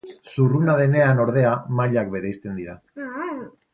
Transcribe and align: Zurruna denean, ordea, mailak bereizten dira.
Zurruna 0.35 0.75
denean, 0.79 1.21
ordea, 1.25 1.51
mailak 1.81 2.11
bereizten 2.17 2.59
dira. 2.63 2.77